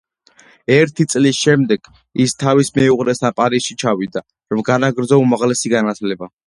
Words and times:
ერთი 0.75 1.05
წლის 1.13 1.41
შემდეგ, 1.47 1.91
ის 2.25 2.35
თავის 2.45 2.73
მეუღლესთან 2.81 3.39
პარიზში 3.43 3.81
ჩავიდა, 3.85 4.27
რომ 4.55 4.69
განაგრძო 4.73 5.25
უმაღლესი 5.29 5.79
განათლება. 5.81 6.37